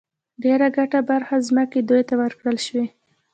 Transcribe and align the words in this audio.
ډېره 0.43 0.67
کمه 0.75 0.99
برخه 1.09 1.35
ځمکې 1.47 1.79
دوی 1.89 2.01
ته 2.09 2.13
ورکړل 2.21 2.57
شوې. 2.65 2.85